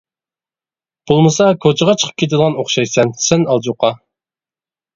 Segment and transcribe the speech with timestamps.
[1.11, 3.95] بولمىسا كوچىغا چىقىپ كېتىدىغان ئوخشايسەن، سەن ئالىجوقا.